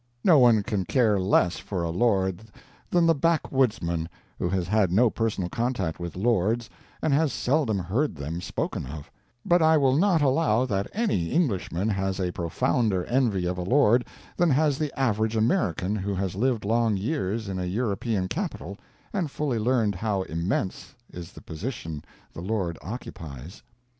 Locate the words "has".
4.49-4.67, 7.13-7.31, 11.89-12.19, 14.49-14.79, 16.15-16.33